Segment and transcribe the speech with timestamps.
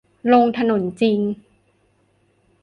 [0.31, 1.19] ลงถนนจริง